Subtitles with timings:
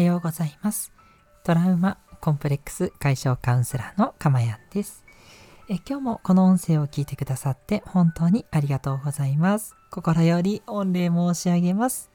[0.00, 0.94] はようございます。
[1.44, 5.04] トラウマコンプレックス解消カウンセラーのかまやんです。
[5.68, 9.76] え今日もこの音声を聞いてくださって本当にありがとうございます。
[9.90, 12.10] 心より御礼申し上げます。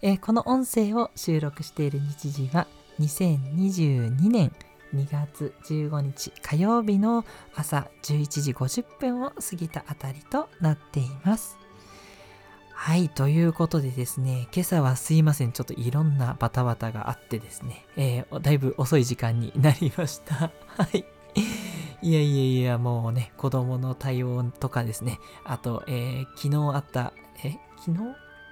[0.00, 2.68] えこの音声を収録している日時は
[3.00, 4.52] 2022年
[4.94, 7.24] 2月15日火曜日の
[7.56, 11.58] 朝11時50分を過ぎたあたりとなっています。
[12.88, 20.34] はい、ということでですね、今朝はすいません、ちょっといろんなバタバタがあってですね、えー、だいぶ遅い時間になりました。
[20.74, 21.04] はい。
[22.00, 27.12] いやいやいや、もうね、子供の対応とかですね、あと、えー、昨日あった、
[27.44, 27.98] え、昨日？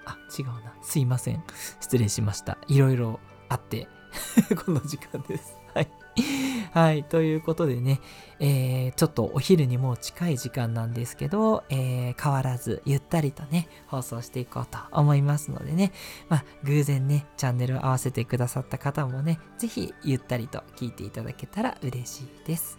[0.04, 0.74] あ、違うな。
[0.82, 1.42] すいません。
[1.80, 2.59] 失礼しました。
[2.68, 3.88] いろいろあって、
[4.66, 5.56] この時間です。
[5.73, 5.88] はい。
[6.72, 7.04] はい。
[7.04, 8.00] ということでね、
[8.38, 15.92] えー、ちょっとお昼にもう近い時間なんですけど、えー、変わらずゆったりとね、放送していこうと思いますのでね、
[16.28, 22.78] まあ、偶然ね、チャンネルを合わせてくださった方もね、ぜひゆったりと聞いていただけたら嬉しいです。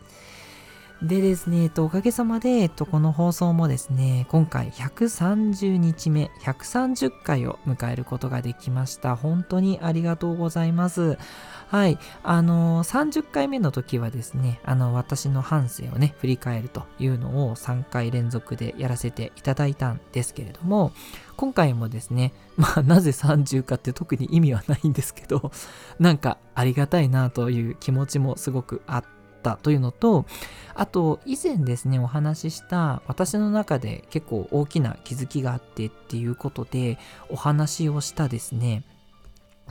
[1.02, 9.16] でですね、えっと、おかげさまで、えっと、この放送もですね、今回130日目、130回を迎えることができました。
[9.16, 11.20] 本当にありがとうございます。
[11.68, 12.00] はい。
[12.24, 20.94] あの30回目の時はですね、あの、私の反省をね、振り返るというのを3回連続でやらせていただいたんですけれども、
[21.36, 25.52] 今回もですね、 まあ、なぜ30かって特に意味はないんですけど、
[26.00, 30.26] なんかありがたいなという気持ちもすごくあって、ったというのと、
[30.74, 36.98] あと以前ですね、お話しした私の中で結構大きな気づきがあってっていうことで
[37.30, 38.84] お話をしたですね、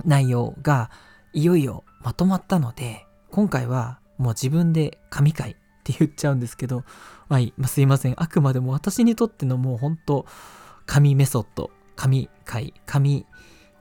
[0.04, 0.90] 内容が
[1.32, 6.84] いよいよまとまったので、今回はもう自分で神回って言っちゃうんですけど、
[7.28, 8.14] はい、まあ、すいません。
[8.16, 10.26] あくまでも私にとってのもう本当
[10.86, 13.26] 神メソッド、神回、神、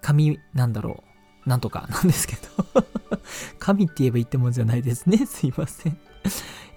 [0.01, 1.14] 神なんだろう、
[1.45, 2.85] なんとか なんですけど
[3.59, 5.25] 神って言えば言ってもじゃないですね。
[5.27, 5.97] すいません。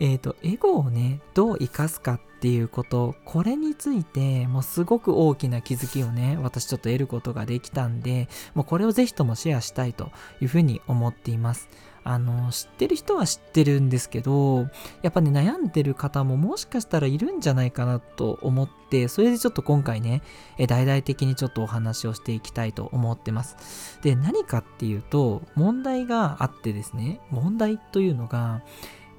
[0.00, 11.68] えっと、エゴをね、どう生かすかっていうこと、これについて、もうすごく大きな気づきをね、私ちょっと得ることができたんで、もうこれをぜひともシェアしたいというふうに思っています。
[12.08, 14.68] あの、知ってる人は知ってるんですけど、
[15.02, 20.22] やっぱね、悩んでる方ももしかしたらいるんじゃないかなと思って、それでちょっと今回ね、
[20.56, 23.98] え大々的にちょっとお話をしていきたいと思ってます。
[24.00, 28.62] で、何かっていうと、問題があってですね、問題というのが、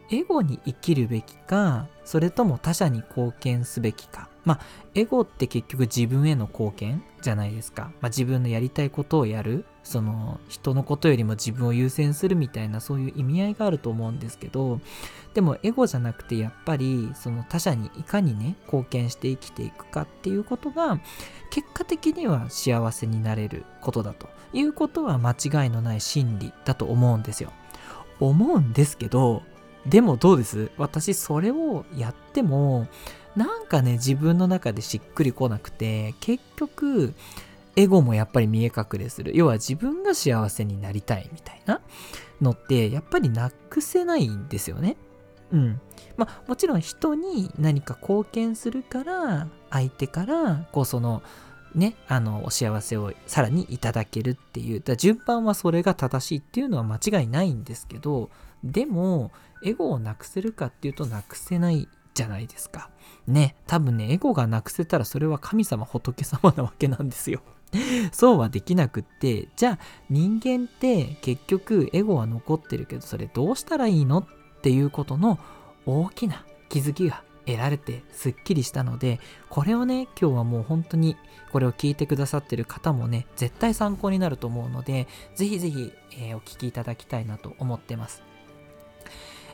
[0.10, 4.30] エゴに生きるべきか、それとも他者に貢献すべきか。
[4.50, 4.60] まあ、
[4.96, 7.92] エゴって結局自分への貢献じゃないですか。
[8.02, 9.66] まあ、自分のやりたいことをやる。
[9.84, 14.80] その人のことよりも自分を優先するみたいなそういう意味合いがあると思うんですけど、
[15.36, 21.00] でもエゴじゃなくてやっぱりその他者にいかにね、貢献して生きていくかっていうことが
[21.52, 27.54] 結果的には幸せになれることだということは間違いのない真理だと思うんですよ。
[28.20, 29.44] 思うんですけど、
[29.86, 30.72] でもどうです？
[30.78, 32.88] 私それをやっても
[33.36, 37.14] なんかね自分の中でしっくりこなくて結局
[37.76, 39.32] エゴもやっぱり見え隠れする。
[39.36, 41.82] 要は自分が幸せになりたいみたいな
[42.42, 44.98] のってやっぱりなくせないんですよね。
[45.52, 45.82] うん。
[46.18, 51.24] まあもちろん人に何か貢献するから相手からこうその
[51.76, 58.30] ね、あの、お幸せをさらにいただけるっていう、だ順番はそれが正しいっていうのは間違いないんですけど、
[58.64, 59.32] でも、
[59.64, 61.88] エゴをなくせるかっていうとなくせない
[62.20, 62.90] じゃないですか。
[63.28, 67.42] ね、多分ね、エゴがなくせたらそれは神様仏様なわけなんですよ。
[68.12, 74.26] そうはできなくって、じゃあ人間って結局エゴは残ってるけどそれどうしたらいいのっ
[74.62, 75.40] ていうことの
[75.86, 81.16] 大きな気づきが得られてすっきりしたので、これをね、今日はもう本当に
[81.54, 88.24] これを聞いてくださってる方もね、絶対参考になると思うので、ぜひぜひ、えー、お聞きいただきたいなと思ってます。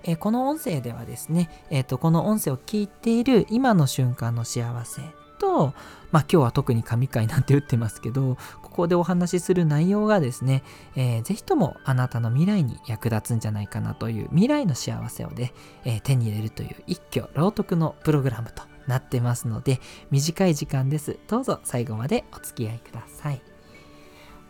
[0.05, 5.01] え、この音声ではですね、えーと、この音声を聞いている今の瞬間の幸せ
[5.39, 5.73] と、
[6.11, 10.63] まあ今日は特に神回なんて打ってますけど、ここでお話しする内容がですね、
[10.95, 15.53] えー、ぜひともあなたの未来に役立つんじゃないかなという未来の幸せをね、
[15.83, 19.79] えー、手に入れるという一挙朗読のプログラムとなってますので、
[20.11, 21.17] 短い時間です。
[21.27, 23.54] どうぞ最後までお付き合いください。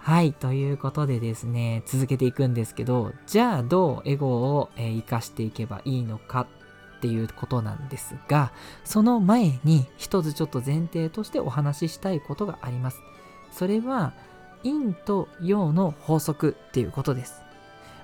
[0.06, 6.42] はい、ということでですね、続けていくんですけど、じゃあどうエゴを、えー、活かしていけばいいのか
[6.98, 8.52] っていうことなんですが、
[8.84, 13.00] その前に一つちょっと前提としてお話ししたいことがあります。
[13.52, 14.14] それは、
[14.62, 17.42] 陰と陽の法則っていうことです。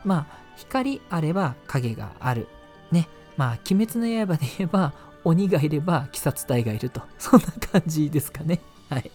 [0.03, 2.48] まあ、光あれば影がある。
[2.92, 3.09] ね。
[3.38, 7.03] まあ、鬼滅の刃で言えば、鬼がいれば鬼殺隊がいると。
[7.19, 8.59] そんな感じですかね。
[8.89, 9.12] はい。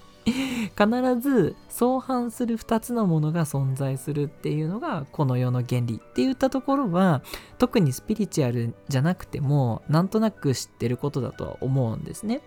[0.77, 7.23] 必ず相反する2つのものが存在するっていうのがこの世の原理って言ったところは
[7.59, 12.41] 特にスピリチュアルじゃなくてもなんとなく知ってることだとは思うんですね。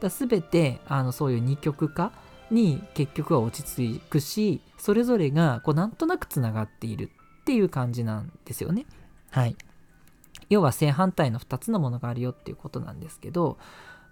[0.00, 2.12] だ全てあのそういう二極化
[2.50, 7.10] に結局は落ち着くしそれぞれがこうなんとなくつながっている
[7.42, 8.86] っていう感じなんですよね。
[9.30, 9.56] はい。
[10.48, 13.56] 要は正反対の2つのものがあるよっていうことなんですけど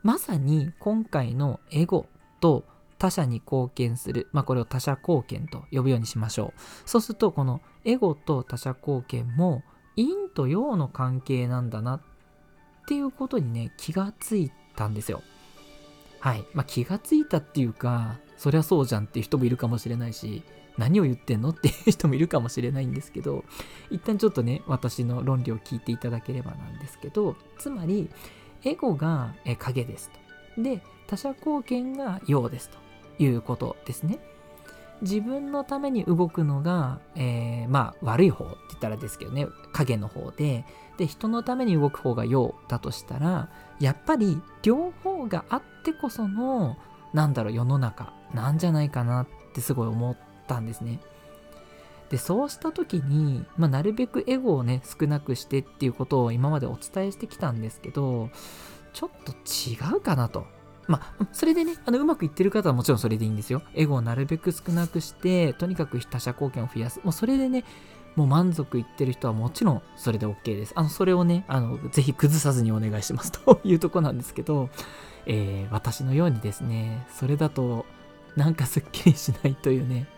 [0.02, 2.06] まさに今回のエゴ
[2.40, 2.64] と
[3.00, 6.60] 他者に貢献する、まあ、これを他者貢献と呼ぶようにしましょう。
[6.84, 9.62] そうするとこのエゴと他者貢献も
[9.96, 12.00] 陰と陽の関係なんだなっ
[12.86, 15.22] ていうことにね気がついたんですよ。
[16.20, 16.44] はい。
[16.52, 20.42] まあ気がついたっていうかそりゃそうじゃんっていう人もいるかもしれないし
[20.76, 23.44] 何を言ってんのっていう人もいるかもしれないんですけど
[23.90, 28.10] 一旦ちょっとね私の論理を聞いていただければなんですけどつまり
[28.64, 30.10] エゴが影です
[30.56, 30.62] と。
[30.62, 32.89] で他者貢献が陽ですと。
[33.20, 34.18] いうことですね
[35.02, 40.64] 自分のために動くのが、えー、まあ悪い方って言ったらですけどね影の方で
[40.98, 46.76] で人のために動く方が陽だとしたらやっぱり両方があってこその
[47.14, 51.00] なんだろう世の中なんじゃないかなってすごい思ったんですね。
[52.10, 58.30] でそうした時に、まあ、なるべくエゴをね少なくしてっていうことを今までお伝えしてきたんですけど
[58.92, 60.44] ちょっと違うかなと。
[60.88, 63.62] まあ、それでね、あのうまくいってる方はもちろんそれでいいんですよ。
[63.74, 67.00] エゴをなるべく少なくして、とにかく他者貢献を増やす。
[67.04, 67.64] もうそれでね、
[68.16, 70.72] もう満足いってる人はもちろんそれで OK です。
[70.74, 74.68] あの、それをね、あの、ぜひ崩さずにお願いします というとこなんですけど、
[75.26, 77.86] えー、私のようにですね、それだと
[78.36, 80.08] なんかすっきりしないというね、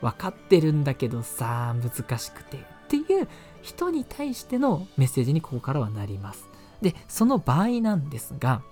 [0.00, 3.28] 分かってるんだけどさ、難しくてっていう
[3.62, 6.48] 人に対してのメッセージにここからはなります。
[6.80, 8.62] で、その場合なんですが、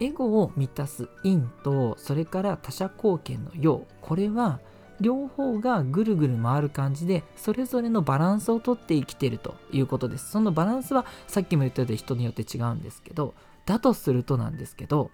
[0.00, 4.60] エゴを満たす陰と、それから他者貢献の陽、これは
[5.00, 10.30] 両方がぐるぐる回る感じで、それぞれのバランスをとって生きてるということです。
[10.30, 13.34] そのバランスはさっきも言ったように人によって違うんですけど、
[13.66, 15.10] だとするとなんですけど、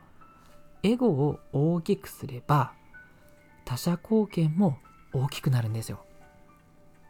[0.83, 2.73] エゴを大きくすれば、
[3.65, 4.79] 他者貢献も
[5.13, 6.05] 大きくなるんですよ。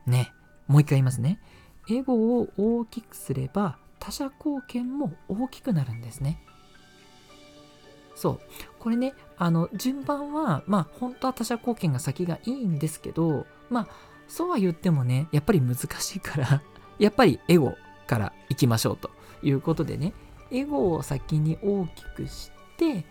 [0.06, 0.32] ね。
[0.66, 1.40] もう一回言いますね。
[1.88, 6.40] エゴを大きくすれば他者貢献も大きくなるんですね。
[8.20, 8.40] そう。
[8.78, 13.88] これね、あの、順番は、まあ、本当は他者貢献が先がいいんですけど、まあ、
[14.28, 16.62] そうは言ってもね、やっぱり難しいから
[17.00, 19.10] やっぱりエゴから行きましょうと
[19.42, 20.12] いうことでね、
[20.50, 23.06] エゴを先に大きくして、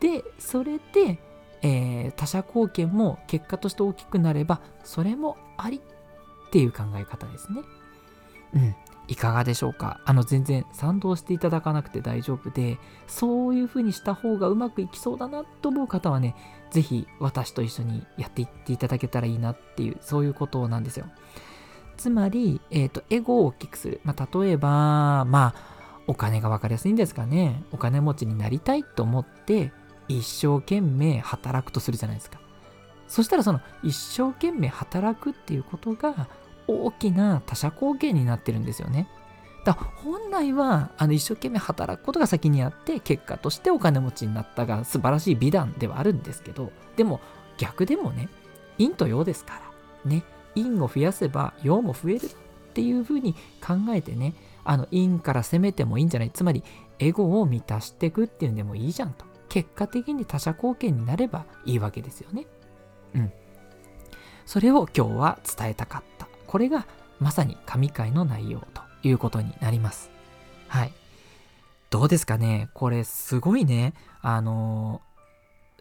[0.00, 1.18] で、それで、
[1.62, 7.62] えー、他者貢献も結果として大きくなれば、それもありっていう考え方ですね。
[8.52, 8.76] うん。
[9.06, 10.00] いかがでしょうか？
[10.04, 16.34] あの全然賛同していただかなくて大丈夫でそういう風にした方がうまくいきそうだなと思う方はね
[16.70, 21.06] 是非私と一緒にやっていっていただけたらいいなっていうそういうことなんですよ。
[21.96, 25.74] つまり、えっ、ー、とエゴを大きくする、まあ、例えばまあ
[26.06, 27.62] お金が分かりやすいんですかね。
[27.72, 29.72] お金持ちになりたいと思って
[30.08, 32.40] 一生懸命働くとするじゃないですか。
[33.06, 36.28] そしたらその一生懸命働くっていうことが
[36.66, 39.08] 大きな他者貢献になってるんですよね。
[39.64, 47.20] だ本来はあの一生懸命働くことが先にあって結果としてお金持ちになったが素晴らしい美談ではあるんですけどでも
[47.56, 48.28] 逆でもね
[48.76, 49.62] 陰と陽ですか
[50.04, 50.22] らね
[50.54, 52.28] 陰を増やせば陽も増えるっ
[52.74, 53.32] ていうふうに
[53.66, 54.34] 考えてね
[54.64, 56.62] あの陰から攻めてもいいんじゃないつまり
[56.98, 59.24] エゴを満たしていくっていうんでもいいじゃんと。
[59.48, 62.44] 結果的に他者貢献になればいいわけですよね。
[63.14, 63.32] うん。
[64.46, 66.13] それを今日は伝えたかった。
[66.46, 66.86] これが
[67.20, 70.10] まさに神回の内容ということになります。
[70.68, 70.92] はい。
[71.90, 72.68] どうですかね？
[72.74, 75.00] これすごいね、あの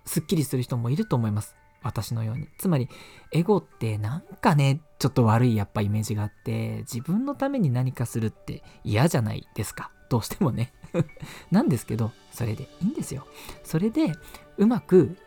[0.05, 1.55] ー、すっきりする人もいると思います。
[1.81, 2.47] 私のように。
[2.57, 2.87] つまり、
[3.31, 9.91] エゴってなんかね、ちょっと悪いやっぱイメージがあって、自分のために何かするって嫌じゃないですか？
[10.09, 10.71] どうしてもね。
[11.51, 13.25] なんですけど、それでいいんですよ。
[13.63, 14.13] それで、
[14.57, 15.17] うまく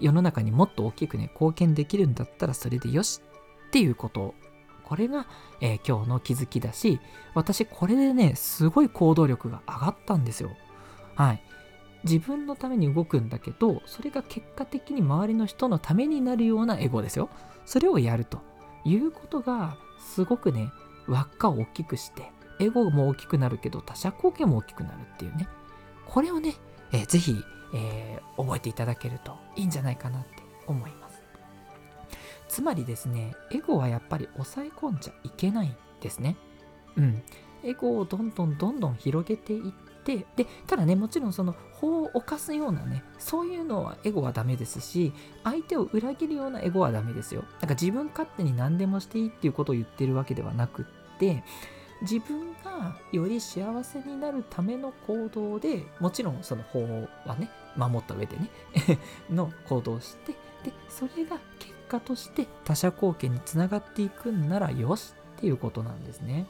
[0.00, 3.20] 世の中にもっと大きくね、貢献できるんだったらそれでよし
[3.66, 4.34] っていうこと
[4.86, 5.26] これが、
[5.60, 7.00] えー、今日の気づきだし、
[7.34, 10.50] 私これでね、すごい行動力が上がったんですよ。
[11.16, 11.42] はい。
[12.04, 17.28] 自分のために動くんだけど、それが結果的に周りの人のためになるようなエゴですよ。
[17.64, 18.38] それをやると
[18.84, 20.70] いうことが、すごくね、
[21.08, 25.48] 輪っかを大きくして、エゴも大きくなるけど、他者貢献も大きくなるっていうね。
[26.06, 26.54] これをね、
[26.92, 27.36] えー、ぜひ、
[27.74, 31.05] えー、覚えていただけるといいんじゃないかなって思います。
[32.56, 36.38] つまりですね、エゴはやっぱり抑え込んじゃいけないんですね。
[36.96, 37.22] うん。
[37.62, 39.72] エゴをどんどんどんどん広げていっ
[40.04, 45.12] てでただねもちろんその法を犯すようなねそういうのはエゴはダメですし
[45.44, 50.84] 相手を裏切るようなエゴはダメですよなんか自分勝手に何でもしていいっていうことを言ってるわけではなくっ
[51.18, 51.42] て
[52.02, 56.80] 自分がより幸せになるための行動でもちろんその法
[57.26, 58.48] はね守った上でね
[59.28, 60.32] の行動をして
[60.64, 66.46] でそれが結果として他者貢献につながっていくんならよしっていうことなんですね。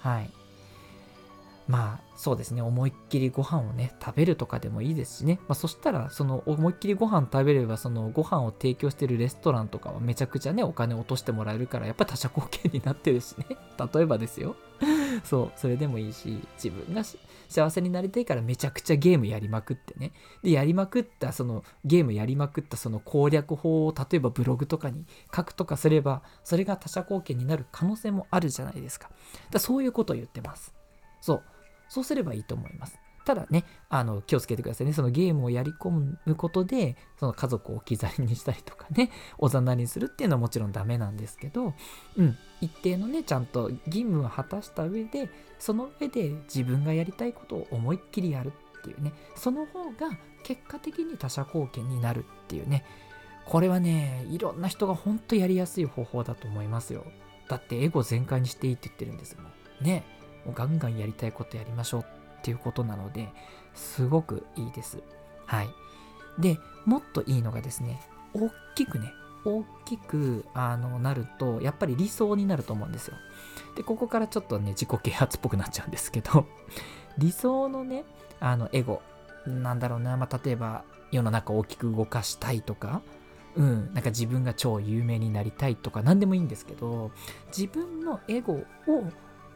[0.00, 0.30] はい。
[1.68, 2.62] まあそうですね。
[2.62, 13.46] 思いっきりご飯をね食べるとかでもいいですしね、まあ、そしたらその思いっきりご飯食べればそのご飯を提供してるレストランとかはめちゃくちゃねお金落としてもらえるからやっぱ他者貢献になってるしね。
[13.94, 14.56] 例えばですよ。
[15.24, 17.02] そうそれでもいいし自分が
[17.48, 20.12] 幸せになりたいからめちゃくちゃゲームやりまくってね。
[20.42, 29.10] でやりまくったそのゲームやりまくったその攻略法を例えばブログとかに書くとかすればそれが他者貢献になる可能性もあるじゃないですか。
[29.50, 30.74] だそういうことを言ってます。
[31.20, 31.42] そう。
[31.88, 32.98] そうすればいいと思います。
[33.28, 34.94] ただね、あの気をつけてくださいね。
[34.94, 35.90] そのゲームをやり込
[36.24, 41.74] むことで、その家族を置き去りにしたりとかね、おざなりにするっていうのはもちろんダメなんですけど、
[42.16, 45.28] うん、一定のね、ちゃんと義務を果たした上で、
[45.58, 50.08] その上で自分がやりたいことを思いっきりやるっていうね、その方が
[50.42, 52.86] 結果的に他者貢献になるっていうね、
[53.44, 57.04] これはね、いろんな人が本当やりやすい方法だと思いますよ。
[57.48, 59.84] だってエゴ全開にしていいって言ってるんですもん。
[59.84, 60.04] ね。
[60.48, 62.04] もうガンガンやりたいことやりましょうっ
[62.42, 63.28] ていうことなので
[63.74, 65.02] すごくいいです。
[65.44, 65.68] はい。
[66.38, 68.00] で、もっといいのがですね、
[68.32, 69.12] 大きくね、
[69.44, 73.16] 大きくあのなると、やっぱり理想になると思うんですよ。
[73.76, 76.46] で、ここからちょっとね、自己啓発っぽくなっちゃうんですけど、
[77.18, 78.04] 理想のね、
[78.40, 79.02] あの、エゴ、
[79.46, 83.02] なんだろうな、まあ、例えば、世の中を大きく動かしたいとか、
[83.56, 87.10] うん、なんか自分が超有名になりたいとか何でもいいんですけど
[87.48, 88.64] 自分のエゴを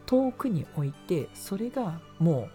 [0.05, 2.49] 遠くに置いてそれがも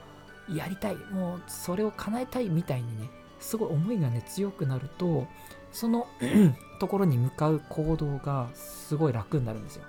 [0.48, 5.26] うやりたいもうそれを叶えたいみたいにねすごい思いがね強くなると
[5.72, 6.06] その
[6.80, 9.84] ところに向かう行動がすごい楽になるんですよ。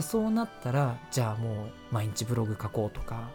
[0.00, 3.30] そうなったらじゃあもう毎日ブログ書こうとか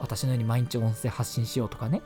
[0.00, 2.02] 私のように毎日音声発信しようとかね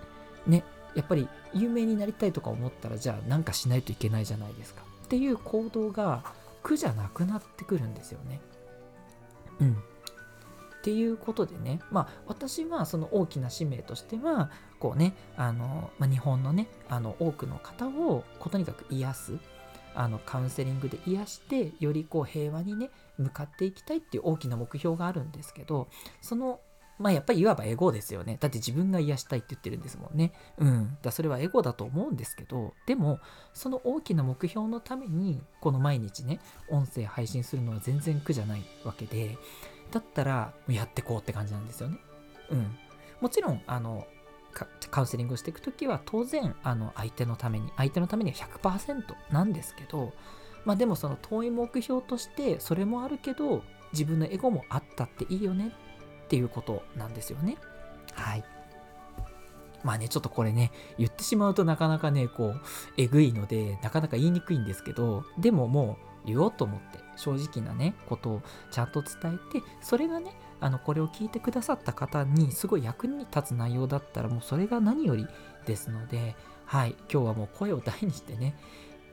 [0.46, 0.62] ね
[0.94, 4.82] やっぱり有名になりたいとか思ったらじゃあなんかしないといけないじゃないですか。
[5.04, 6.22] っていう行動が
[6.62, 8.40] 苦じゃなくなってくるんですよね。
[9.60, 9.82] うん。
[10.84, 19.38] っていうことでね、まあ、私はその大きな使命としては、こうね、あの、まあ、日本のね、あの、多くの方を、こうとにかく癒す、
[19.94, 25.88] あの、カウンセリングで癒して、よりこう平和にね、向かっていきたいっていう大きな目標があるんですけど、
[26.20, 26.60] その、
[26.98, 28.36] まあやっぱりいわばエゴですよね。
[28.38, 30.32] だって自分が癒したいって言ってるんですもんね。
[30.58, 30.98] うん。
[31.00, 33.20] だそれはエゴだと思うんですけど、でも、
[33.54, 39.38] その大きな目標のために、この毎日ね、音声配信するのは全然苦じゃないわけで、
[39.90, 41.98] だったらやってこうって感じなんですよね。
[42.50, 42.76] うん。
[43.20, 44.06] もちろん、あの、
[44.90, 50.12] カウンセリングをしていくときは当然あの相手のために相手のためには100%なんですけど
[50.64, 53.62] まあでもその遠い目標としてそれもあるけど
[53.92, 55.72] 自分のエゴもあったっていいよね
[56.24, 57.56] っていうことなんですよね
[58.12, 58.44] はい
[59.82, 62.60] まあねちょっとこれね言ってしまうとなかなかねこう
[62.96, 75.26] えぐいのでなかなか言いにくいんですけどでももう言おうと思って正直なねことをちゃんと伝えてそれがねあのこれを聞いてくださった方にすごい役に立つ内容だったらもうそれが何より
[75.66, 78.56] ですのではい今日はもう声を大にしてね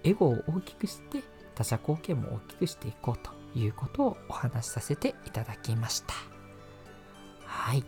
[0.04, 1.22] エゴを大きくして
[1.56, 6.14] 他者貢献も大きくしていこうということをお話しさせていただきました。
[7.46, 7.84] はい。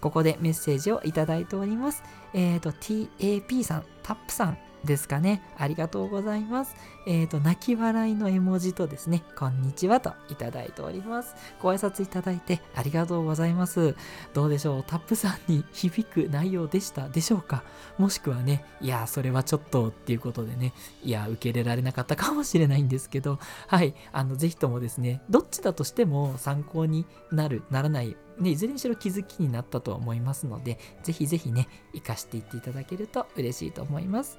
[0.00, 2.02] ここでメッセージをいただいております。
[2.32, 4.58] えっ、ー、と TAP さんタップさん。
[4.84, 5.42] ですかね。
[5.56, 6.76] ありがとうございます。
[7.06, 11.34] えっ、ー、と、泣き笑いの絵文字とですね、こんにちはといただいております。
[11.60, 13.94] ご挨拶いただいてありがとうございます。
[14.32, 14.84] どうでしょう？
[14.86, 17.62] タップさんに響く内容でしたでしょうか？
[17.98, 20.72] もしくはね、いや、それはちょっとっていうことでね、
[21.02, 34.38] いや、受け入れられなかったかもしれないんですけど、はい、あの、ぜひともですね、どっちだとしても参考になる、ならないね、いずれにしろ気づきになったと思いますので、ぜひぜひね、活かしていっていただけると嬉しいと思います。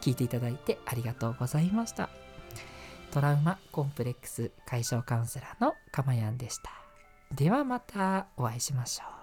[0.00, 2.08] 聞いていただいてありがとうございました。
[3.10, 6.70] トラウマコンプレックス解消カウンセラーのかまやんでした。
[7.34, 9.15] ではまたお会いしましょう。